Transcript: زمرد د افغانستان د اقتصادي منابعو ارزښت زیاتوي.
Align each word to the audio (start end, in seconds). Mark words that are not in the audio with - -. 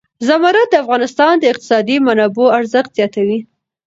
زمرد 0.27 0.67
د 0.71 0.75
افغانستان 0.83 1.33
د 1.39 1.43
اقتصادي 1.51 1.97
منابعو 2.07 2.53
ارزښت 2.59 2.91
زیاتوي. 2.97 3.39